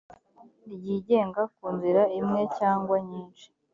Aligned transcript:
ryigenga 0.73 1.41
ku 1.55 1.63
nzira 1.75 2.01
imwe 2.19 2.41
cyangwa 2.57 2.95
nyinshi 3.09 3.47